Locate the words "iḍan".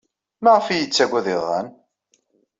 1.35-1.67